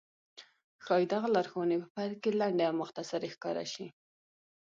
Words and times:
ښايي 0.83 1.05
دغه 1.13 1.27
لارښوونې 1.35 1.77
په 1.81 1.87
پيل 1.95 2.13
کې 2.21 2.37
لنډې 2.41 2.63
او 2.69 2.75
مختصرې 2.81 3.29
ښکاره 3.35 3.65
شي. 3.73 3.87